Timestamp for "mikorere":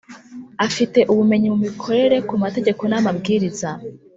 1.65-2.17